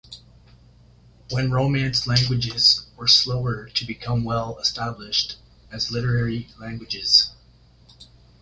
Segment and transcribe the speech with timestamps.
[1.27, 5.35] Some Romance languages were slower to become well established
[5.71, 7.29] as literary languages.